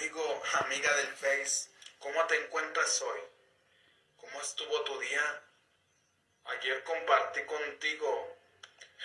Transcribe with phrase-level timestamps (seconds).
[0.00, 3.20] Amiga del Face, ¿cómo te encuentras hoy?
[4.16, 5.42] ¿Cómo estuvo tu día?
[6.44, 8.36] Ayer compartí contigo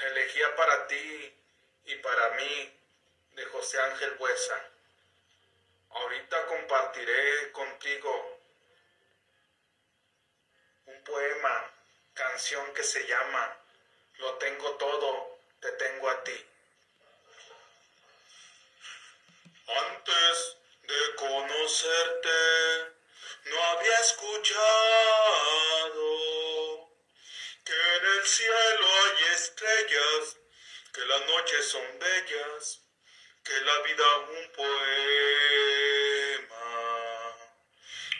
[0.03, 1.35] Elegía para ti
[1.85, 2.79] y para mí
[3.31, 4.69] de José Ángel Buesa.
[5.89, 8.39] Ahorita compartiré contigo
[10.85, 11.71] un poema,
[12.13, 13.57] canción que se llama
[14.19, 16.45] Lo tengo todo, te tengo a ti.
[19.67, 21.15] Antes de
[21.63, 22.29] conocerte,
[23.45, 24.59] no había escuchado
[27.63, 30.37] que en el cielo hay estrellas,
[30.93, 32.81] que las noches son bellas,
[33.45, 34.77] que la vida un poema.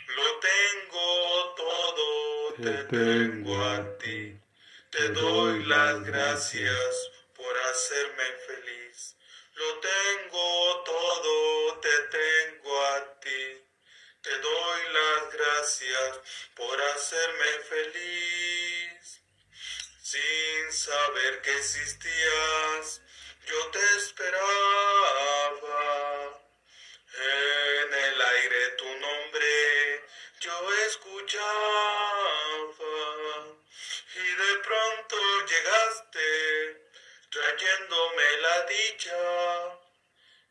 [0.08, 4.40] Lo tengo todo, te tengo a ti,
[4.90, 9.16] te doy las gracias por hacerme feliz.
[9.54, 11.53] Lo tengo todo,
[15.84, 16.20] gracias
[16.54, 19.20] por hacerme feliz.
[20.02, 23.02] Sin saber que existías,
[23.46, 24.40] yo te esperaba.
[27.16, 30.04] En el aire tu nombre
[30.40, 31.44] yo escuchaba.
[34.16, 36.88] Y de pronto llegaste
[37.30, 39.78] trayéndome la dicha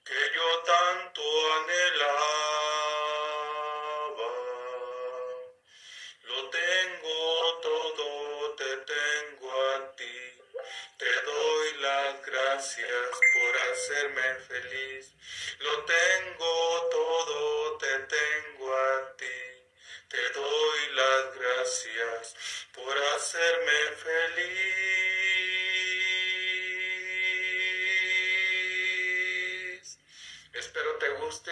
[0.06, 0.83] que yo tanto
[12.22, 15.14] gracias por hacerme feliz.
[15.60, 19.26] Lo tengo todo, te tengo a ti.
[20.10, 22.36] Te doy las gracias
[22.74, 24.44] por hacerme feliz.
[30.54, 31.52] Espero te guste,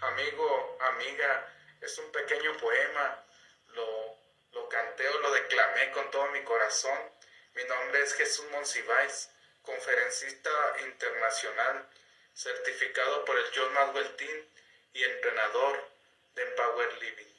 [0.00, 1.52] amigo, amiga.
[1.80, 3.24] Es un pequeño poema.
[3.68, 4.16] Lo,
[4.52, 6.98] lo canté o lo declamé con todo mi corazón.
[7.56, 9.30] Mi nombre es Jesús Monsiváis,
[9.66, 10.50] conferencista
[10.86, 11.86] internacional,
[12.32, 14.44] certificado por el John Maxwell Team
[14.94, 15.84] y entrenador
[16.34, 17.35] de Empower Living.